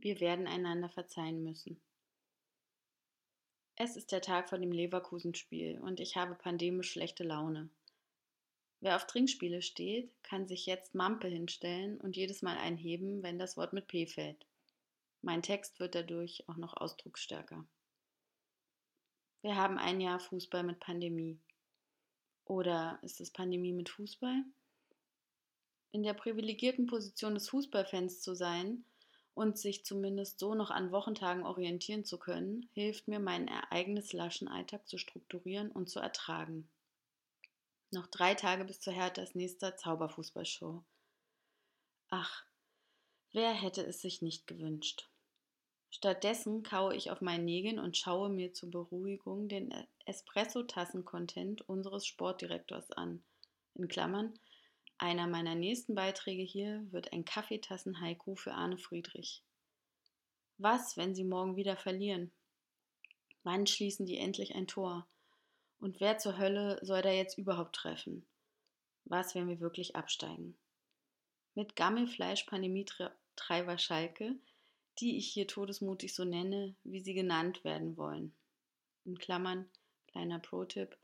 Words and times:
Wir 0.00 0.20
werden 0.20 0.46
einander 0.46 0.88
verzeihen 0.88 1.42
müssen. 1.42 1.80
Es 3.74 3.96
ist 3.96 4.12
der 4.12 4.22
Tag 4.22 4.48
vor 4.48 4.58
dem 4.58 4.70
Leverkusen-Spiel 4.70 5.78
und 5.80 5.98
ich 5.98 6.16
habe 6.16 6.34
pandemisch 6.34 6.90
schlechte 6.92 7.24
Laune. 7.24 7.68
Wer 8.80 8.94
auf 8.94 9.06
Trinkspiele 9.06 9.60
steht, 9.60 10.10
kann 10.22 10.46
sich 10.46 10.66
jetzt 10.66 10.94
Mampe 10.94 11.26
hinstellen 11.26 12.00
und 12.00 12.16
jedes 12.16 12.42
Mal 12.42 12.56
einheben, 12.58 13.24
wenn 13.24 13.40
das 13.40 13.56
Wort 13.56 13.72
mit 13.72 13.88
P 13.88 14.06
fällt. 14.06 14.46
Mein 15.20 15.42
Text 15.42 15.80
wird 15.80 15.96
dadurch 15.96 16.48
auch 16.48 16.56
noch 16.56 16.76
ausdrucksstärker. 16.76 17.64
Wir 19.42 19.56
haben 19.56 19.78
ein 19.78 20.00
Jahr 20.00 20.20
Fußball 20.20 20.62
mit 20.62 20.78
Pandemie. 20.78 21.40
Oder 22.44 23.00
ist 23.02 23.20
es 23.20 23.32
Pandemie 23.32 23.72
mit 23.72 23.88
Fußball? 23.88 24.44
In 25.90 26.04
der 26.04 26.14
privilegierten 26.14 26.86
Position 26.86 27.34
des 27.34 27.48
Fußballfans 27.48 28.20
zu 28.20 28.34
sein 28.34 28.84
und 29.38 29.56
sich 29.56 29.84
zumindest 29.84 30.40
so 30.40 30.56
noch 30.56 30.72
an 30.72 30.90
Wochentagen 30.90 31.46
orientieren 31.46 32.04
zu 32.04 32.18
können, 32.18 32.68
hilft 32.72 33.06
mir, 33.06 33.20
meinen 33.20 33.46
ereignis 33.46 34.12
laschen 34.12 34.48
Alltag 34.48 34.88
zu 34.88 34.98
strukturieren 34.98 35.70
und 35.70 35.88
zu 35.88 36.00
ertragen. 36.00 36.68
Noch 37.92 38.08
drei 38.08 38.34
Tage 38.34 38.64
bis 38.64 38.80
zur 38.80 38.92
Herthas 38.92 39.36
nächster 39.36 39.76
Zauberfußballshow. 39.76 40.82
Ach, 42.08 42.44
wer 43.32 43.52
hätte 43.52 43.86
es 43.86 44.00
sich 44.02 44.22
nicht 44.22 44.48
gewünscht? 44.48 45.08
Stattdessen 45.90 46.64
kaue 46.64 46.96
ich 46.96 47.12
auf 47.12 47.20
meinen 47.20 47.44
Nägeln 47.44 47.78
und 47.78 47.96
schaue 47.96 48.30
mir 48.30 48.52
zur 48.52 48.72
Beruhigung 48.72 49.48
den 49.48 49.72
Espresso-Tassen-Content 50.04 51.62
unseres 51.68 52.06
Sportdirektors 52.06 52.90
an. 52.90 53.22
In 53.76 53.86
Klammern, 53.86 54.34
einer 54.98 55.26
meiner 55.28 55.54
nächsten 55.54 55.94
Beiträge 55.94 56.42
hier 56.42 56.86
wird 56.90 57.12
ein 57.12 57.24
Kaffeetassen-Haiku 57.24 58.34
für 58.34 58.52
Arne 58.52 58.78
Friedrich. 58.78 59.42
Was, 60.58 60.96
wenn 60.96 61.14
sie 61.14 61.24
morgen 61.24 61.56
wieder 61.56 61.76
verlieren? 61.76 62.32
Wann 63.44 63.66
schließen 63.66 64.06
die 64.06 64.18
endlich 64.18 64.56
ein 64.56 64.66
Tor? 64.66 65.06
Und 65.78 66.00
wer 66.00 66.18
zur 66.18 66.36
Hölle 66.36 66.78
soll 66.82 67.02
da 67.02 67.10
jetzt 67.10 67.38
überhaupt 67.38 67.76
treffen? 67.76 68.26
Was, 69.04 69.36
wenn 69.36 69.48
wir 69.48 69.60
wirklich 69.60 69.94
absteigen? 69.94 70.58
Mit 71.54 71.76
Gammelfleisch 71.76 72.42
Pandemietreiber 72.44 73.78
Schalke, 73.78 74.34
die 74.98 75.16
ich 75.16 75.28
hier 75.32 75.46
todesmutig 75.46 76.12
so 76.12 76.24
nenne, 76.24 76.74
wie 76.82 77.00
sie 77.00 77.14
genannt 77.14 77.62
werden 77.62 77.96
wollen. 77.96 78.34
In 79.04 79.16
Klammern, 79.16 79.70
kleiner 80.08 80.40
Pro-Tipp, 80.40 80.98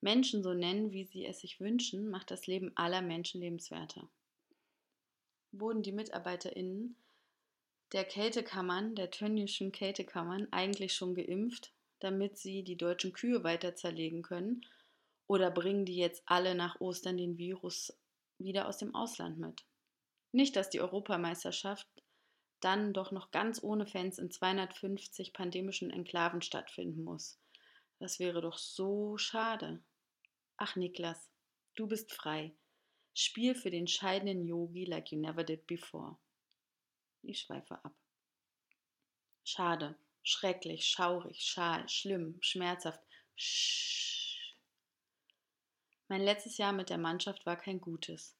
Menschen 0.00 0.42
so 0.42 0.54
nennen, 0.54 0.92
wie 0.92 1.04
sie 1.04 1.26
es 1.26 1.40
sich 1.40 1.60
wünschen, 1.60 2.08
macht 2.08 2.30
das 2.30 2.46
Leben 2.46 2.72
aller 2.76 3.02
Menschen 3.02 3.40
lebenswerter. 3.40 4.08
Wurden 5.50 5.82
die 5.82 5.92
MitarbeiterInnen 5.92 6.96
der 7.92 8.04
Kältekammern, 8.04 8.94
der 8.94 9.10
tönischen 9.10 9.72
Kältekammern, 9.72 10.46
eigentlich 10.50 10.94
schon 10.94 11.14
geimpft, 11.14 11.72
damit 12.00 12.36
sie 12.38 12.62
die 12.62 12.76
deutschen 12.76 13.12
Kühe 13.12 13.42
weiter 13.44 13.74
zerlegen 13.74 14.22
können? 14.22 14.64
Oder 15.26 15.50
bringen 15.50 15.84
die 15.84 15.96
jetzt 15.96 16.22
alle 16.26 16.54
nach 16.54 16.80
Ostern 16.80 17.16
den 17.16 17.38
Virus 17.38 17.92
wieder 18.38 18.68
aus 18.68 18.78
dem 18.78 18.94
Ausland 18.94 19.38
mit? 19.38 19.64
Nicht, 20.32 20.54
dass 20.56 20.70
die 20.70 20.80
Europameisterschaft 20.80 21.88
dann 22.60 22.92
doch 22.92 23.12
noch 23.12 23.30
ganz 23.30 23.62
ohne 23.62 23.86
Fans 23.86 24.18
in 24.18 24.30
250 24.30 25.32
pandemischen 25.32 25.90
Enklaven 25.90 26.42
stattfinden 26.42 27.04
muss. 27.04 27.38
Das 27.98 28.18
wäre 28.18 28.40
doch 28.40 28.58
so 28.58 29.16
schade. 29.16 29.82
Ach 30.60 30.74
Niklas, 30.74 31.30
du 31.76 31.86
bist 31.86 32.12
frei. 32.12 32.52
Spiel 33.14 33.54
für 33.54 33.70
den 33.70 33.86
scheidenden 33.86 34.44
Yogi 34.44 34.84
like 34.84 35.12
you 35.12 35.18
never 35.18 35.44
did 35.44 35.68
before. 35.68 36.18
Ich 37.22 37.40
schweife 37.40 37.76
ab. 37.84 37.94
Schade. 39.44 39.96
Schrecklich, 40.24 40.84
schaurig, 40.84 41.40
schal, 41.42 41.88
schlimm, 41.88 42.38
schmerzhaft. 42.40 43.00
Sch. 43.36 44.56
Mein 46.08 46.22
letztes 46.22 46.58
Jahr 46.58 46.72
mit 46.72 46.90
der 46.90 46.98
Mannschaft 46.98 47.46
war 47.46 47.56
kein 47.56 47.80
gutes. 47.80 48.36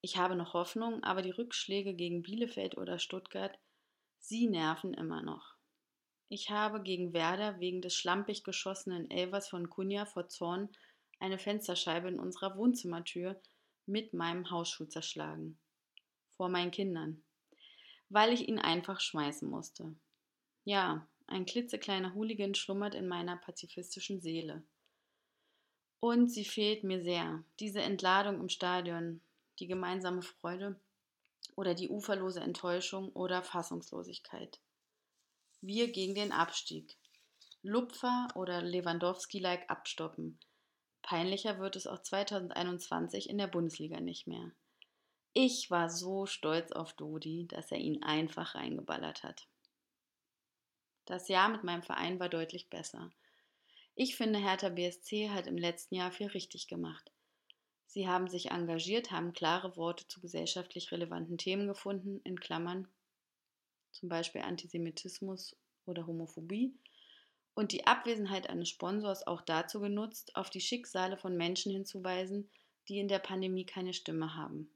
Ich 0.00 0.16
habe 0.16 0.34
noch 0.34 0.54
Hoffnung, 0.54 1.04
aber 1.04 1.22
die 1.22 1.30
Rückschläge 1.30 1.94
gegen 1.94 2.22
Bielefeld 2.22 2.76
oder 2.76 2.98
Stuttgart, 2.98 3.56
sie 4.18 4.48
nerven 4.48 4.94
immer 4.94 5.22
noch. 5.22 5.54
Ich 6.28 6.50
habe 6.50 6.82
gegen 6.82 7.12
Werder 7.12 7.60
wegen 7.60 7.82
des 7.82 7.94
schlampig 7.94 8.42
geschossenen 8.42 9.08
Elvers 9.10 9.48
von 9.48 9.70
Kunja 9.70 10.06
vor 10.06 10.28
Zorn 10.28 10.68
eine 11.22 11.38
Fensterscheibe 11.38 12.08
in 12.08 12.18
unserer 12.18 12.56
Wohnzimmertür 12.56 13.40
mit 13.86 14.12
meinem 14.12 14.50
Hausschuh 14.50 14.86
zerschlagen. 14.86 15.56
Vor 16.36 16.48
meinen 16.48 16.72
Kindern. 16.72 17.22
Weil 18.08 18.32
ich 18.32 18.48
ihn 18.48 18.58
einfach 18.58 19.00
schmeißen 19.00 19.48
musste. 19.48 19.94
Ja, 20.64 21.06
ein 21.28 21.46
klitzekleiner 21.46 22.14
Hooligan 22.14 22.54
schlummert 22.54 22.94
in 22.94 23.06
meiner 23.06 23.36
pazifistischen 23.36 24.20
Seele. 24.20 24.62
Und 26.00 26.28
sie 26.28 26.44
fehlt 26.44 26.82
mir 26.82 27.02
sehr. 27.02 27.44
Diese 27.60 27.80
Entladung 27.80 28.40
im 28.40 28.48
Stadion, 28.48 29.20
die 29.60 29.68
gemeinsame 29.68 30.22
Freude 30.22 30.78
oder 31.54 31.74
die 31.74 31.88
uferlose 31.88 32.40
Enttäuschung 32.40 33.10
oder 33.12 33.42
Fassungslosigkeit. 33.42 34.58
Wir 35.60 35.92
gegen 35.92 36.16
den 36.16 36.32
Abstieg. 36.32 36.96
Lupfer 37.62 38.26
oder 38.34 38.60
Lewandowski-like 38.62 39.70
abstoppen. 39.70 40.40
Peinlicher 41.02 41.58
wird 41.58 41.76
es 41.76 41.86
auch 41.86 42.00
2021 42.00 43.28
in 43.28 43.38
der 43.38 43.48
Bundesliga 43.48 44.00
nicht 44.00 44.26
mehr. 44.26 44.52
Ich 45.34 45.70
war 45.70 45.90
so 45.90 46.26
stolz 46.26 46.72
auf 46.72 46.92
Dodi, 46.92 47.46
dass 47.48 47.72
er 47.72 47.78
ihn 47.78 48.02
einfach 48.02 48.54
reingeballert 48.54 49.22
hat. 49.22 49.48
Das 51.04 51.28
Jahr 51.28 51.48
mit 51.48 51.64
meinem 51.64 51.82
Verein 51.82 52.20
war 52.20 52.28
deutlich 52.28 52.70
besser. 52.70 53.10
Ich 53.94 54.16
finde, 54.16 54.38
Hertha 54.38 54.68
BSC 54.68 55.30
hat 55.30 55.46
im 55.46 55.58
letzten 55.58 55.96
Jahr 55.96 56.12
viel 56.12 56.28
richtig 56.28 56.68
gemacht. 56.68 57.10
Sie 57.86 58.08
haben 58.08 58.28
sich 58.28 58.50
engagiert, 58.50 59.10
haben 59.10 59.34
klare 59.34 59.76
Worte 59.76 60.06
zu 60.08 60.20
gesellschaftlich 60.20 60.92
relevanten 60.92 61.36
Themen 61.36 61.66
gefunden, 61.66 62.20
in 62.24 62.40
Klammern, 62.40 62.88
zum 63.90 64.08
Beispiel 64.08 64.40
Antisemitismus 64.40 65.56
oder 65.84 66.06
Homophobie, 66.06 66.74
und 67.54 67.72
die 67.72 67.86
Abwesenheit 67.86 68.48
eines 68.48 68.68
Sponsors 68.68 69.26
auch 69.26 69.42
dazu 69.42 69.80
genutzt, 69.80 70.36
auf 70.36 70.50
die 70.50 70.60
Schicksale 70.60 71.16
von 71.16 71.36
Menschen 71.36 71.72
hinzuweisen, 71.72 72.50
die 72.88 72.98
in 72.98 73.08
der 73.08 73.18
Pandemie 73.18 73.66
keine 73.66 73.92
Stimme 73.92 74.34
haben. 74.34 74.70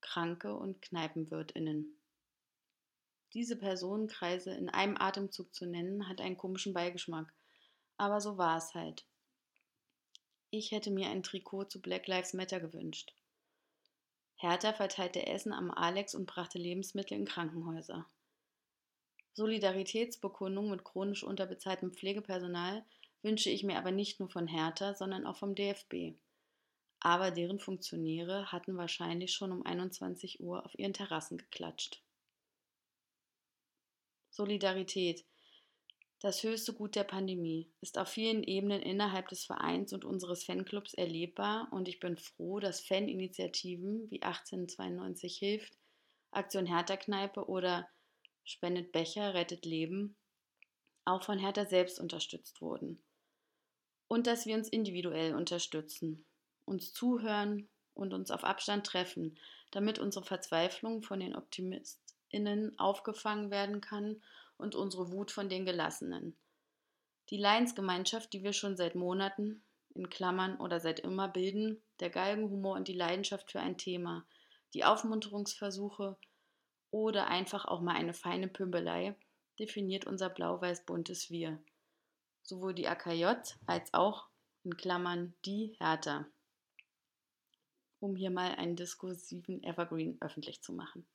Kranke 0.00 0.54
und 0.54 0.80
Kneipenwirtinnen. 0.82 1.96
Diese 3.34 3.56
Personenkreise 3.56 4.50
in 4.50 4.68
einem 4.68 4.96
Atemzug 4.96 5.54
zu 5.54 5.66
nennen, 5.66 6.08
hat 6.08 6.20
einen 6.20 6.36
komischen 6.36 6.72
Beigeschmack. 6.72 7.32
Aber 7.96 8.20
so 8.20 8.38
war 8.38 8.56
es 8.56 8.74
halt. 8.74 9.04
Ich 10.50 10.72
hätte 10.72 10.90
mir 10.90 11.10
ein 11.10 11.22
Trikot 11.22 11.64
zu 11.64 11.80
Black 11.80 12.08
Lives 12.08 12.32
Matter 12.32 12.58
gewünscht. 12.58 13.14
Hertha 14.36 14.72
verteilte 14.72 15.26
Essen 15.26 15.52
am 15.52 15.70
Alex 15.70 16.14
und 16.14 16.26
brachte 16.26 16.58
Lebensmittel 16.58 17.16
in 17.18 17.26
Krankenhäuser. 17.26 18.06
Solidaritätsbekundung 19.32 20.70
mit 20.70 20.84
chronisch 20.84 21.22
unterbezahltem 21.22 21.92
Pflegepersonal 21.92 22.84
wünsche 23.22 23.50
ich 23.50 23.64
mir 23.64 23.78
aber 23.78 23.90
nicht 23.90 24.20
nur 24.20 24.28
von 24.28 24.46
Hertha, 24.46 24.94
sondern 24.94 25.26
auch 25.26 25.36
vom 25.36 25.54
DFB. 25.54 26.16
Aber 27.00 27.30
deren 27.30 27.58
Funktionäre 27.58 28.52
hatten 28.52 28.76
wahrscheinlich 28.76 29.32
schon 29.32 29.52
um 29.52 29.64
21 29.64 30.40
Uhr 30.40 30.64
auf 30.64 30.78
ihren 30.78 30.92
Terrassen 30.92 31.38
geklatscht. 31.38 32.02
Solidarität, 34.30 35.24
das 36.20 36.42
höchste 36.42 36.74
Gut 36.74 36.96
der 36.96 37.04
Pandemie, 37.04 37.70
ist 37.80 37.96
auf 37.98 38.08
vielen 38.08 38.42
Ebenen 38.42 38.82
innerhalb 38.82 39.28
des 39.28 39.44
Vereins 39.44 39.92
und 39.92 40.04
unseres 40.04 40.44
Fanclubs 40.44 40.92
erlebbar 40.94 41.68
und 41.72 41.88
ich 41.88 42.00
bin 42.00 42.18
froh, 42.18 42.60
dass 42.60 42.80
Faninitiativen 42.80 44.10
wie 44.10 44.22
1892 44.22 45.38
hilft, 45.38 45.78
Aktion 46.30 46.66
Hertha 46.66 46.96
Kneipe 46.96 47.48
oder 47.48 47.88
Spendet 48.44 48.92
Becher, 48.92 49.34
rettet 49.34 49.64
Leben 49.64 50.16
auch 51.04 51.22
von 51.22 51.38
Hertha 51.38 51.66
selbst 51.66 51.98
unterstützt 51.98 52.60
wurden. 52.60 53.02
Und 54.08 54.26
dass 54.26 54.46
wir 54.46 54.56
uns 54.56 54.68
individuell 54.68 55.34
unterstützen, 55.34 56.24
uns 56.64 56.92
zuhören 56.92 57.68
und 57.94 58.12
uns 58.14 58.30
auf 58.30 58.44
Abstand 58.44 58.86
treffen, 58.86 59.38
damit 59.70 59.98
unsere 59.98 60.24
Verzweiflung 60.24 61.02
von 61.02 61.20
den 61.20 61.36
Optimisten 61.36 62.02
innen 62.28 62.78
aufgefangen 62.78 63.50
werden 63.50 63.80
kann 63.80 64.22
und 64.56 64.74
unsere 64.74 65.10
Wut 65.10 65.30
von 65.30 65.48
den 65.48 65.64
Gelassenen. 65.64 66.36
Die 67.30 67.38
Leinsgemeinschaft, 67.38 68.32
die 68.32 68.42
wir 68.42 68.52
schon 68.52 68.76
seit 68.76 68.94
Monaten, 68.94 69.62
in 69.94 70.08
Klammern 70.10 70.56
oder 70.58 70.78
seit 70.78 71.00
immer 71.00 71.28
bilden, 71.28 71.82
der 71.98 72.10
Galgenhumor 72.10 72.76
und 72.76 72.86
die 72.86 72.94
Leidenschaft 72.94 73.50
für 73.50 73.60
ein 73.60 73.78
Thema, 73.78 74.24
die 74.74 74.84
Aufmunterungsversuche 74.84 76.16
oder 76.90 77.28
einfach 77.28 77.64
auch 77.64 77.80
mal 77.80 77.94
eine 77.94 78.14
feine 78.14 78.48
Pümbelei, 78.48 79.16
definiert 79.58 80.06
unser 80.06 80.28
blau-weiß-buntes 80.28 81.30
Wir. 81.30 81.62
Sowohl 82.42 82.74
die 82.74 82.88
AKJ 82.88 83.26
als 83.66 83.92
auch 83.94 84.28
in 84.64 84.76
Klammern 84.76 85.34
die 85.44 85.76
Hertha. 85.78 86.26
Um 88.00 88.16
hier 88.16 88.30
mal 88.30 88.54
einen 88.54 88.76
diskursiven 88.76 89.62
Evergreen 89.62 90.16
öffentlich 90.20 90.62
zu 90.62 90.72
machen. 90.72 91.06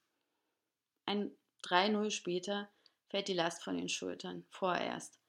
Ein 1.05 1.31
3-0 1.63 2.11
später 2.11 2.69
fällt 3.09 3.27
die 3.27 3.33
Last 3.33 3.63
von 3.63 3.77
den 3.77 3.89
Schultern, 3.89 4.45
vorerst. 4.49 5.19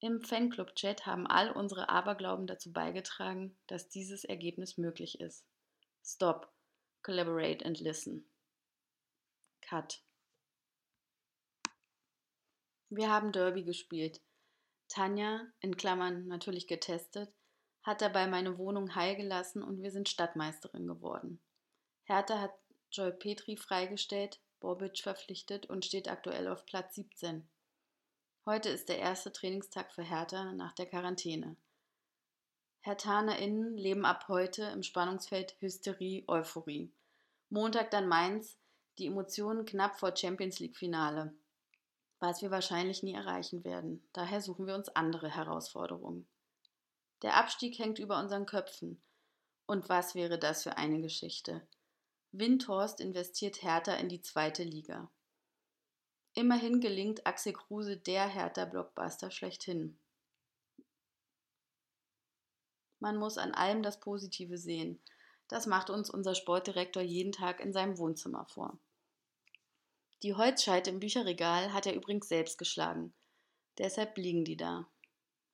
Im 0.00 0.20
Fanclub-Chat 0.20 1.06
haben 1.06 1.26
all 1.26 1.50
unsere 1.50 1.88
Aberglauben 1.88 2.46
dazu 2.46 2.72
beigetragen, 2.72 3.56
dass 3.66 3.88
dieses 3.88 4.24
Ergebnis 4.24 4.78
möglich 4.78 5.20
ist. 5.20 5.44
Stop, 6.04 6.52
collaborate 7.02 7.64
and 7.64 7.80
listen. 7.80 8.28
Cut. 9.68 10.02
Wir 12.88 13.10
haben 13.10 13.32
Derby 13.32 13.64
gespielt. 13.64 14.22
Tanja, 14.88 15.46
in 15.60 15.76
Klammern 15.76 16.26
natürlich 16.26 16.66
getestet, 16.66 17.30
hat 17.82 18.00
dabei 18.00 18.28
meine 18.28 18.56
Wohnung 18.56 18.94
heil 18.94 19.16
gelassen 19.16 19.62
und 19.62 19.82
wir 19.82 19.90
sind 19.90 20.08
Stadtmeisterin 20.08 20.86
geworden. 20.86 21.38
Hertha 22.04 22.40
hat 22.40 22.54
Joy 22.92 23.12
Petri 23.12 23.58
freigestellt, 23.58 24.40
Bobic 24.60 25.00
verpflichtet 25.00 25.66
und 25.66 25.84
steht 25.84 26.08
aktuell 26.08 26.48
auf 26.48 26.64
Platz 26.64 26.94
17. 26.94 27.46
Heute 28.46 28.70
ist 28.70 28.88
der 28.88 28.98
erste 28.98 29.34
Trainingstag 29.34 29.92
für 29.92 30.02
Hertha 30.02 30.52
nach 30.52 30.72
der 30.72 30.86
Quarantäne. 30.86 31.56
HerthanerInnen 32.80 33.76
leben 33.76 34.06
ab 34.06 34.28
heute 34.28 34.62
im 34.62 34.82
Spannungsfeld 34.82 35.60
Hysterie, 35.60 36.24
Euphorie. 36.26 36.90
Montag 37.50 37.90
dann 37.90 38.08
Mainz, 38.08 38.56
die 38.98 39.06
Emotionen 39.06 39.64
knapp 39.64 39.98
vor 39.98 40.16
Champions 40.16 40.58
League-Finale, 40.58 41.34
was 42.20 42.42
wir 42.42 42.50
wahrscheinlich 42.50 43.02
nie 43.02 43.14
erreichen 43.14 43.64
werden. 43.64 44.06
Daher 44.12 44.40
suchen 44.40 44.66
wir 44.66 44.74
uns 44.74 44.88
andere 44.88 45.28
Herausforderungen. 45.28 46.26
Der 47.22 47.36
Abstieg 47.36 47.78
hängt 47.78 47.98
über 47.98 48.18
unseren 48.18 48.46
Köpfen. 48.46 49.00
Und 49.66 49.88
was 49.88 50.14
wäre 50.14 50.38
das 50.38 50.62
für 50.62 50.76
eine 50.76 51.00
Geschichte? 51.00 51.66
Windhorst 52.32 53.00
investiert 53.00 53.62
Hertha 53.62 53.94
in 53.94 54.08
die 54.08 54.22
zweite 54.22 54.62
Liga. 54.62 55.10
Immerhin 56.34 56.80
gelingt 56.80 57.26
Axel 57.26 57.52
Kruse 57.52 57.96
der 57.96 58.26
Hertha-Blockbuster 58.28 59.30
schlechthin. 59.30 59.98
Man 63.00 63.16
muss 63.16 63.38
an 63.38 63.52
allem 63.52 63.82
das 63.82 64.00
Positive 64.00 64.58
sehen. 64.58 65.00
Das 65.48 65.66
macht 65.66 65.88
uns 65.90 66.10
unser 66.10 66.34
Sportdirektor 66.34 67.02
jeden 67.02 67.32
Tag 67.32 67.60
in 67.60 67.72
seinem 67.72 67.98
Wohnzimmer 67.98 68.44
vor. 68.46 68.78
Die 70.22 70.34
Holzscheite 70.34 70.90
im 70.90 70.98
Bücherregal 70.98 71.72
hat 71.72 71.86
er 71.86 71.94
übrigens 71.94 72.28
selbst 72.28 72.58
geschlagen. 72.58 73.12
Deshalb 73.78 74.16
liegen 74.16 74.44
die 74.44 74.56
da. 74.56 74.88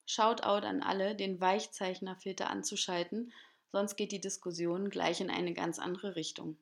Shoutout 0.06 0.66
an 0.66 0.82
alle, 0.82 1.14
den 1.14 1.40
Weichzeichnerfilter 1.40 2.50
anzuschalten, 2.50 3.32
sonst 3.72 3.96
geht 3.96 4.12
die 4.12 4.20
Diskussion 4.20 4.88
gleich 4.88 5.20
in 5.20 5.30
eine 5.30 5.52
ganz 5.52 5.78
andere 5.78 6.16
Richtung. 6.16 6.56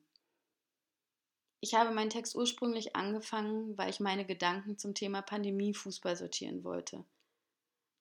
Ich 1.61 1.75
habe 1.75 1.93
meinen 1.93 2.09
Text 2.09 2.35
ursprünglich 2.35 2.95
angefangen, 2.97 3.77
weil 3.77 3.89
ich 3.89 4.01
meine 4.01 4.25
Gedanken 4.25 4.77
zum 4.77 4.93
Thema 4.93 5.21
Pandemie 5.21 5.73
Fußball 5.73 6.17
sortieren 6.17 6.65
wollte. 6.65 7.05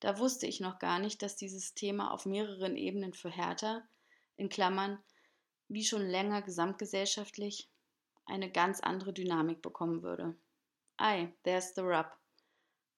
Da 0.01 0.19
wusste 0.19 0.49
ich 0.49 0.59
noch 0.59 0.81
gar 0.81 0.99
nicht, 0.99 1.23
dass 1.23 1.37
dieses 1.37 1.75
Thema 1.75 2.11
auf 2.11 2.27
mehreren 2.27 2.77
Ebenen 2.77 3.13
für 3.13 3.31
Hertha, 3.31 3.87
in 4.37 4.49
Klammern, 4.49 4.99
wie 5.69 5.85
schon 5.85 6.05
länger 6.05 6.43
gesamtgesellschaftlich, 6.43 7.69
eine 8.33 8.51
ganz 8.51 8.81
andere 8.81 9.13
Dynamik 9.13 9.63
bekommen 9.63 10.03
würde. 10.03 10.35
Ei, 10.97 11.33
there's 11.45 11.75
the 11.75 11.83
rub. 11.83 12.11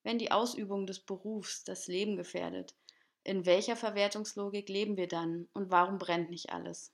Wenn 0.03 0.17
die 0.17 0.31
Ausübung 0.31 0.87
des 0.87 0.99
Berufs 0.99 1.63
das 1.63 1.87
Leben 1.87 2.15
gefährdet, 2.15 2.75
in 3.23 3.45
welcher 3.45 3.75
Verwertungslogik 3.75 4.69
leben 4.69 4.97
wir 4.97 5.07
dann 5.07 5.49
und 5.53 5.71
warum 5.71 5.97
brennt 5.97 6.29
nicht 6.29 6.51
alles? 6.51 6.93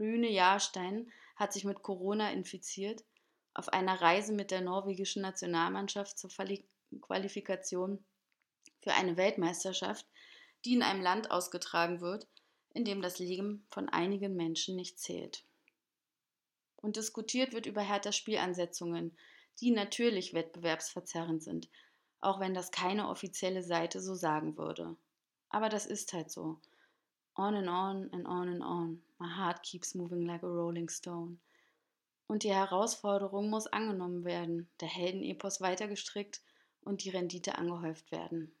Rüne 0.00 0.30
Jahrstein 0.30 1.10
hat 1.36 1.52
sich 1.52 1.64
mit 1.64 1.82
Corona 1.82 2.32
infiziert, 2.32 3.04
auf 3.54 3.68
einer 3.68 4.00
Reise 4.00 4.32
mit 4.32 4.50
der 4.50 4.60
norwegischen 4.60 5.22
Nationalmannschaft 5.22 6.18
zur 6.18 6.30
Qualifikation 7.00 8.04
für 8.80 8.92
eine 8.92 9.16
Weltmeisterschaft, 9.16 10.06
die 10.64 10.74
in 10.74 10.82
einem 10.82 11.02
Land 11.02 11.30
ausgetragen 11.30 12.00
wird, 12.00 12.26
in 12.72 12.84
dem 12.84 13.02
das 13.02 13.18
Leben 13.18 13.66
von 13.70 13.88
einigen 13.88 14.34
Menschen 14.34 14.76
nicht 14.76 14.98
zählt. 14.98 15.44
Und 16.80 16.96
diskutiert 16.96 17.52
wird 17.52 17.66
über 17.66 17.82
Herthas 17.82 18.16
Spielansetzungen, 18.16 19.16
die 19.60 19.70
natürlich 19.70 20.34
wettbewerbsverzerrend 20.34 21.42
sind, 21.42 21.68
auch 22.20 22.40
wenn 22.40 22.54
das 22.54 22.70
keine 22.70 23.08
offizielle 23.08 23.62
Seite 23.62 24.00
so 24.00 24.14
sagen 24.14 24.56
würde. 24.56 24.96
Aber 25.50 25.68
das 25.68 25.86
ist 25.86 26.12
halt 26.12 26.30
so. 26.30 26.60
On 27.34 27.54
and 27.54 27.68
on 27.68 28.12
and 28.12 28.26
on 28.26 28.48
and 28.48 28.62
on. 28.62 29.02
My 29.18 29.28
heart 29.28 29.62
keeps 29.62 29.94
moving 29.94 30.22
like 30.22 30.42
a 30.42 30.46
rolling 30.46 30.88
stone. 30.88 31.38
Und 32.26 32.42
die 32.42 32.52
Herausforderung 32.52 33.48
muss 33.48 33.66
angenommen 33.66 34.24
werden, 34.24 34.68
der 34.80 34.88
Heldenepos 34.88 35.60
weitergestrickt 35.60 36.42
und 36.82 37.04
die 37.04 37.10
Rendite 37.10 37.56
angehäuft 37.56 38.12
werden. 38.12 38.54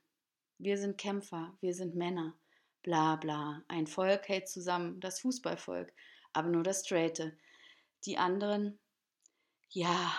Wir 0.58 0.78
sind 0.78 0.96
Kämpfer, 0.96 1.56
wir 1.60 1.74
sind 1.74 1.94
Männer. 1.94 2.34
Bla 2.82 3.16
bla. 3.16 3.62
Ein 3.68 3.86
Volk 3.86 4.28
hält 4.28 4.48
zusammen, 4.48 4.98
das 5.00 5.20
Fußballvolk, 5.20 5.92
aber 6.32 6.48
nur 6.48 6.62
das 6.62 6.84
Straighte. 6.84 7.36
Die 8.04 8.16
anderen, 8.18 8.78
ja, 9.70 10.12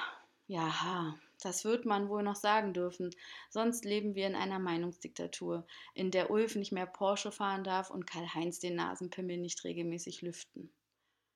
ja, 0.48 1.16
das 1.42 1.64
wird 1.64 1.86
man 1.86 2.10
wohl 2.10 2.24
noch 2.24 2.36
sagen 2.36 2.74
dürfen, 2.74 3.16
sonst 3.50 3.86
leben 3.86 4.16
wir 4.16 4.28
in 4.28 4.36
einer 4.36 4.60
Meinungsdiktatur, 4.60 5.66
in 5.94 6.12
der 6.12 6.32
Ulf 6.32 6.56
nicht 6.56 6.72
mehr 6.72 6.88
Porsche 6.88 7.32
fahren 7.32 7.64
darf 7.64 7.90
und 7.90 8.06
Karl-Heinz 8.06 8.60
den 8.60 8.76
Nasenpimmel 8.76 9.38
nicht 9.38 9.64
regelmäßig 9.64 10.22
lüften. 10.22 10.74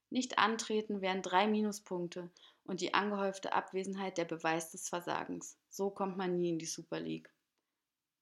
Nicht 0.09 0.37
antreten 0.37 1.01
wären 1.01 1.21
drei 1.21 1.47
Minuspunkte 1.47 2.29
und 2.65 2.81
die 2.81 2.93
angehäufte 2.93 3.53
Abwesenheit 3.53 4.17
der 4.17 4.25
Beweis 4.25 4.71
des 4.71 4.89
Versagens. 4.89 5.57
So 5.69 5.89
kommt 5.89 6.17
man 6.17 6.37
nie 6.37 6.49
in 6.49 6.59
die 6.59 6.65
Super 6.65 6.99
League. 6.99 7.33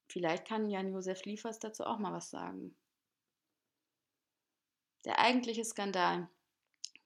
Vielleicht 0.07 0.45
kann 0.45 0.69
Jan-Josef 0.69 1.25
Liefers 1.25 1.59
dazu 1.59 1.83
auch 1.83 1.97
mal 1.97 2.13
was 2.13 2.29
sagen. 2.29 2.75
Der 5.03 5.19
eigentliche 5.19 5.65
Skandal, 5.65 6.29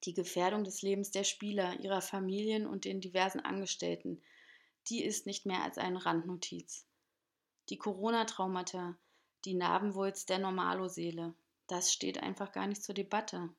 die 0.06 0.14
Gefährdung 0.14 0.64
des 0.64 0.82
Lebens 0.82 1.12
der 1.12 1.24
Spieler, 1.24 1.80
ihrer 1.80 2.02
Familien 2.02 2.68
und 2.68 2.86
den 2.86 3.02
diversen 3.02 3.40
Angestellten, 3.40 4.22
die 4.90 5.04
ist 5.04 5.26
nicht 5.26 5.46
mehr 5.46 5.64
als 5.64 5.78
eine 5.78 6.06
Randnotiz. 6.06 6.86
Die 7.70 7.78
Corona-Traumata, 7.78 8.98
die 9.46 9.56
Narbenwulst 9.56 10.30
der 10.30 10.40
Normalo-Seele, 10.40 11.34
das 11.68 11.92
steht 11.92 12.22
einfach 12.22 12.52
gar 12.52 12.68
nicht 12.68 12.84
zur 12.84 12.94
Debatte. 12.94 13.50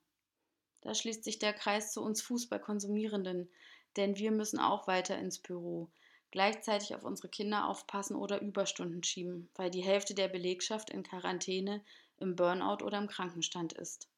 Da 0.82 0.94
schließt 0.94 1.25
sich 1.25 1.40
der 1.40 1.52
Kreis 1.52 1.93
zu 1.93 2.02
uns 2.02 2.22
Fußballkonsumierenden, 2.22 3.50
denn 3.96 4.16
wir 4.16 4.31
müssen 4.31 4.60
auch 4.60 4.87
weiter 4.87 5.19
ins 5.19 5.40
Büro, 5.40 5.90
gleichzeitig 6.31 6.94
auf 6.94 7.02
unsere 7.02 7.28
Kinder 7.28 7.67
aufpassen 7.69 8.15
oder 8.15 8.41
Überstunden 8.41 9.03
schieben, 9.03 9.48
weil 9.56 9.70
die 9.70 9.82
Hälfte 9.82 10.15
der 10.15 10.29
Belegschaft 10.29 10.91
in 10.91 11.03
Quarantäne, 11.03 11.82
im 12.19 12.36
Burnout 12.36 12.84
oder 12.84 12.98
im 12.98 13.08
Krankenstand 13.08 13.72
ist. 13.72 14.08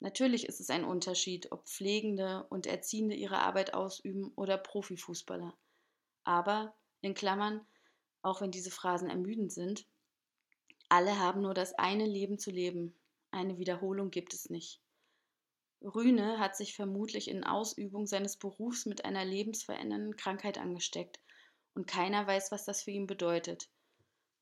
Natürlich 0.00 0.46
ist 0.46 0.60
es 0.60 0.70
ein 0.70 0.84
Unterschied, 0.84 1.50
ob 1.50 1.66
Pflegende 1.66 2.46
und 2.50 2.66
Erziehende 2.66 3.16
ihre 3.16 3.38
Arbeit 3.38 3.74
ausüben 3.74 4.32
oder 4.36 4.56
Profifußballer. 4.56 5.56
Aber, 6.24 6.76
in 7.00 7.14
Klammern, 7.14 7.66
auch 8.22 8.40
wenn 8.40 8.50
diese 8.50 8.70
Phrasen 8.70 9.10
ermüdend 9.10 9.52
sind, 9.52 9.86
alle 10.88 11.18
haben 11.18 11.42
nur 11.42 11.54
das 11.54 11.74
eine 11.74 12.06
Leben 12.06 12.38
zu 12.38 12.50
leben. 12.50 12.94
Eine 13.30 13.58
Wiederholung 13.58 14.10
gibt 14.10 14.32
es 14.34 14.48
nicht. 14.48 14.80
Rühne 15.82 16.38
hat 16.38 16.56
sich 16.56 16.74
vermutlich 16.74 17.28
in 17.28 17.44
Ausübung 17.44 18.06
seines 18.06 18.36
Berufs 18.36 18.86
mit 18.86 19.04
einer 19.04 19.24
lebensverändernden 19.24 20.16
Krankheit 20.16 20.58
angesteckt 20.58 21.20
und 21.74 21.86
keiner 21.86 22.26
weiß, 22.26 22.50
was 22.50 22.64
das 22.64 22.82
für 22.82 22.90
ihn 22.90 23.06
bedeutet. 23.06 23.68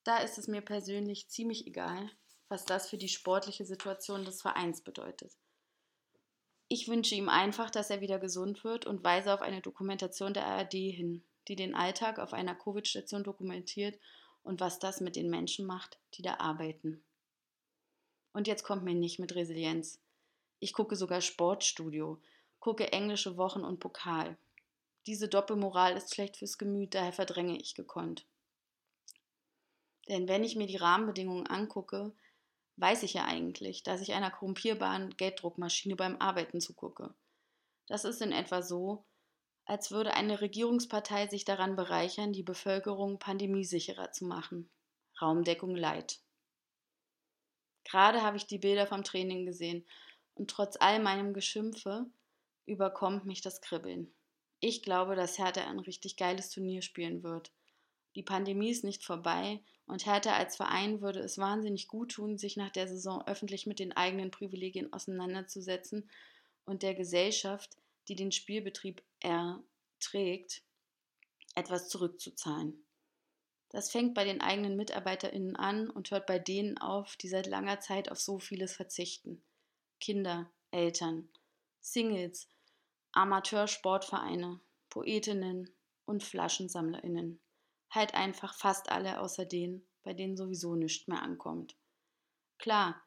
Da 0.04 0.18
ist 0.18 0.38
es 0.38 0.48
mir 0.48 0.62
persönlich 0.62 1.28
ziemlich 1.28 1.66
egal, 1.66 2.10
was 2.48 2.64
das 2.64 2.88
für 2.88 2.96
die 2.96 3.08
sportliche 3.08 3.64
Situation 3.64 4.24
des 4.24 4.40
Vereins 4.40 4.82
bedeutet. 4.82 5.36
Ich 6.68 6.88
wünsche 6.88 7.14
ihm 7.14 7.28
einfach, 7.28 7.70
dass 7.70 7.90
er 7.90 8.00
wieder 8.00 8.18
gesund 8.18 8.64
wird 8.64 8.86
und 8.86 9.04
weise 9.04 9.32
auf 9.32 9.42
eine 9.42 9.60
Dokumentation 9.60 10.34
der 10.34 10.46
ARD 10.46 10.72
hin 10.72 11.22
die 11.48 11.56
den 11.56 11.74
Alltag 11.74 12.18
auf 12.18 12.32
einer 12.32 12.54
Covid-Station 12.54 13.24
dokumentiert 13.24 13.98
und 14.42 14.60
was 14.60 14.78
das 14.78 15.00
mit 15.00 15.16
den 15.16 15.30
Menschen 15.30 15.66
macht, 15.66 15.98
die 16.14 16.22
da 16.22 16.36
arbeiten. 16.38 17.02
Und 18.32 18.46
jetzt 18.46 18.64
kommt 18.64 18.84
mir 18.84 18.94
nicht 18.94 19.18
mit 19.18 19.34
Resilienz. 19.34 20.00
Ich 20.58 20.72
gucke 20.72 20.96
sogar 20.96 21.20
Sportstudio, 21.20 22.20
gucke 22.60 22.92
englische 22.92 23.36
Wochen 23.36 23.60
und 23.60 23.80
Pokal. 23.80 24.36
Diese 25.06 25.28
Doppelmoral 25.28 25.96
ist 25.96 26.14
schlecht 26.14 26.36
fürs 26.36 26.58
Gemüt, 26.58 26.94
daher 26.94 27.12
verdränge 27.12 27.56
ich 27.58 27.74
gekonnt. 27.74 28.24
Denn 30.08 30.28
wenn 30.28 30.44
ich 30.44 30.56
mir 30.56 30.66
die 30.66 30.76
Rahmenbedingungen 30.76 31.46
angucke, 31.46 32.12
weiß 32.76 33.02
ich 33.02 33.14
ja 33.14 33.24
eigentlich, 33.24 33.82
dass 33.82 34.00
ich 34.00 34.12
einer 34.12 34.30
korrumpierbaren 34.30 35.16
Gelddruckmaschine 35.16 35.96
beim 35.96 36.16
Arbeiten 36.20 36.60
zugucke. 36.60 37.14
Das 37.86 38.04
ist 38.04 38.20
in 38.20 38.32
etwa 38.32 38.62
so, 38.62 39.04
als 39.64 39.90
würde 39.90 40.14
eine 40.14 40.40
Regierungspartei 40.40 41.26
sich 41.26 41.44
daran 41.44 41.76
bereichern, 41.76 42.32
die 42.32 42.42
Bevölkerung 42.42 43.18
pandemiesicherer 43.18 44.12
zu 44.12 44.24
machen. 44.24 44.70
Raumdeckung 45.20 45.74
Leid. 45.74 46.20
Gerade 47.84 48.22
habe 48.22 48.36
ich 48.36 48.46
die 48.46 48.58
Bilder 48.58 48.86
vom 48.86 49.04
Training 49.04 49.46
gesehen 49.46 49.86
und 50.34 50.50
trotz 50.50 50.76
all 50.78 51.00
meinem 51.00 51.34
Geschimpfe 51.34 52.06
überkommt 52.66 53.24
mich 53.24 53.40
das 53.40 53.60
Kribbeln. 53.60 54.12
Ich 54.60 54.82
glaube, 54.82 55.16
dass 55.16 55.38
Hertha 55.38 55.62
ein 55.62 55.78
richtig 55.78 56.16
geiles 56.16 56.50
Turnier 56.50 56.82
spielen 56.82 57.22
wird. 57.22 57.52
Die 58.16 58.22
Pandemie 58.22 58.70
ist 58.70 58.82
nicht 58.82 59.04
vorbei 59.04 59.60
und 59.84 60.06
Hertha 60.06 60.34
als 60.34 60.56
Verein 60.56 61.02
würde 61.02 61.20
es 61.20 61.36
wahnsinnig 61.36 61.86
gut 61.86 62.12
tun, 62.12 62.38
sich 62.38 62.56
nach 62.56 62.70
der 62.70 62.88
Saison 62.88 63.22
öffentlich 63.26 63.66
mit 63.66 63.78
den 63.78 63.92
eigenen 63.92 64.30
Privilegien 64.30 64.90
auseinanderzusetzen 64.90 66.10
und 66.64 66.82
der 66.82 66.94
Gesellschaft, 66.94 67.76
die 68.08 68.16
den 68.16 68.32
Spielbetrieb 68.32 69.02
erträgt, 69.20 70.62
etwas 71.54 71.90
zurückzuzahlen. 71.90 72.82
Das 73.68 73.90
fängt 73.90 74.14
bei 74.14 74.24
den 74.24 74.40
eigenen 74.40 74.76
MitarbeiterInnen 74.76 75.56
an 75.56 75.90
und 75.90 76.10
hört 76.10 76.26
bei 76.26 76.38
denen 76.38 76.78
auf, 76.78 77.16
die 77.16 77.28
seit 77.28 77.46
langer 77.46 77.80
Zeit 77.80 78.10
auf 78.10 78.18
so 78.18 78.38
vieles 78.38 78.74
verzichten. 78.74 79.42
Kinder, 80.00 80.50
Eltern, 80.70 81.28
Singles, 81.80 82.48
Amateursportvereine, 83.12 84.58
Poetinnen 84.88 85.70
und 86.06 86.24
FlaschensammlerInnen 86.24 87.40
halt 87.96 88.14
einfach 88.14 88.54
fast 88.54 88.90
alle 88.90 89.20
außer 89.20 89.44
denen, 89.44 89.84
bei 90.04 90.14
denen 90.14 90.36
sowieso 90.36 90.76
nichts 90.76 91.08
mehr 91.08 91.22
ankommt. 91.22 91.76
Klar, 92.58 93.02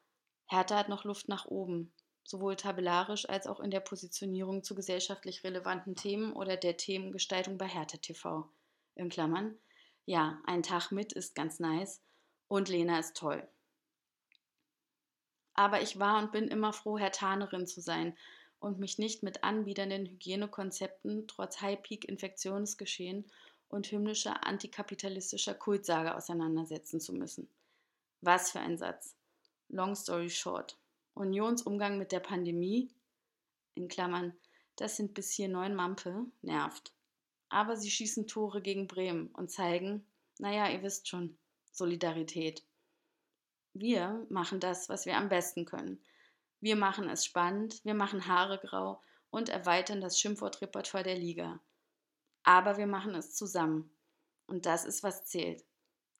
Hertha 0.46 0.76
hat 0.76 0.88
noch 0.88 1.04
Luft 1.04 1.28
nach 1.28 1.46
oben, 1.46 1.92
sowohl 2.24 2.56
tabellarisch 2.56 3.28
als 3.28 3.46
auch 3.46 3.60
in 3.60 3.70
der 3.70 3.80
Positionierung 3.80 4.62
zu 4.62 4.74
gesellschaftlich 4.74 5.42
relevanten 5.44 5.96
Themen 5.96 6.32
oder 6.32 6.56
der 6.56 6.76
Themengestaltung 6.76 7.56
bei 7.56 7.66
Hertha 7.66 7.96
TV. 7.96 8.50
In 8.96 9.08
Klammern, 9.08 9.58
ja, 10.04 10.40
ein 10.44 10.62
Tag 10.62 10.92
mit 10.92 11.12
ist 11.12 11.34
ganz 11.34 11.58
nice 11.58 12.02
und 12.48 12.68
Lena 12.68 12.98
ist 12.98 13.16
toll. 13.16 13.48
Aber 15.54 15.82
ich 15.82 15.98
war 15.98 16.22
und 16.22 16.32
bin 16.32 16.48
immer 16.48 16.72
froh, 16.72 16.98
Hertanerin 16.98 17.66
zu 17.66 17.80
sein 17.80 18.16
und 18.60 18.78
mich 18.78 18.98
nicht 18.98 19.22
mit 19.22 19.42
anbiedernden 19.42 20.06
Hygienekonzepten 20.06 21.26
trotz 21.28 21.60
High-Peak-Infektionsgeschehen 21.60 23.30
und 23.70 23.90
hymnischer 23.90 24.46
antikapitalistischer 24.46 25.54
Kultsage 25.54 26.14
auseinandersetzen 26.14 27.00
zu 27.00 27.14
müssen. 27.14 27.48
Was 28.20 28.50
für 28.50 28.60
ein 28.60 28.76
Satz. 28.76 29.16
Long 29.68 29.94
story 29.94 30.28
short. 30.28 30.76
Unionsumgang 31.14 31.96
mit 31.96 32.12
der 32.12 32.20
Pandemie, 32.20 32.90
in 33.74 33.88
Klammern, 33.88 34.34
das 34.76 34.96
sind 34.96 35.14
bis 35.14 35.30
hier 35.30 35.48
neun 35.48 35.74
Mampe, 35.74 36.26
nervt. 36.42 36.92
Aber 37.48 37.76
sie 37.76 37.90
schießen 37.90 38.26
Tore 38.26 38.60
gegen 38.60 38.86
Bremen 38.86 39.28
und 39.28 39.50
zeigen, 39.50 40.04
naja, 40.38 40.68
ihr 40.68 40.82
wisst 40.82 41.08
schon, 41.08 41.36
Solidarität. 41.72 42.64
Wir 43.72 44.26
machen 44.28 44.60
das, 44.60 44.88
was 44.88 45.06
wir 45.06 45.16
am 45.16 45.28
besten 45.28 45.64
können. 45.64 46.02
Wir 46.60 46.76
machen 46.76 47.08
es 47.08 47.24
spannend, 47.24 47.84
wir 47.84 47.94
machen 47.94 48.26
Haare 48.26 48.58
grau 48.58 49.00
und 49.30 49.48
erweitern 49.48 50.00
das 50.00 50.18
Schimpfwortrepertoire 50.18 51.04
der 51.04 51.16
Liga. 51.16 51.60
Aber 52.50 52.78
wir 52.78 52.88
machen 52.88 53.14
es 53.14 53.36
zusammen. 53.36 53.96
Und 54.48 54.66
das 54.66 54.84
ist, 54.84 55.04
was 55.04 55.24
zählt. 55.24 55.64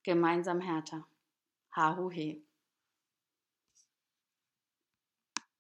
Gemeinsam 0.04 0.60
härter. 0.60 1.04
Ha, 1.74 1.96
hu, 1.96 2.08
he. 2.08 2.46